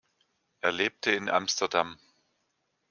[0.61, 1.99] Er lebte in Amsterdam.